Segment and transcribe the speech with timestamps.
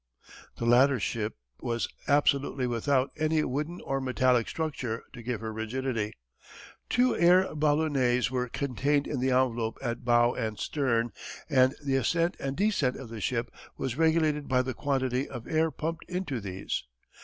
[0.57, 6.11] The latter ship was absolutely without any wooden or metallic structure to give her rigidity.
[6.89, 11.11] Two air ballonets were contained in the envelope at bow and stern
[11.51, 15.69] and the ascent and descent of the ship was regulated by the quantity of air
[15.69, 16.83] pumped into these.